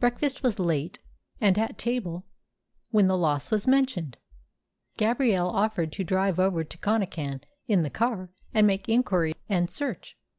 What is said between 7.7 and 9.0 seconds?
the car and make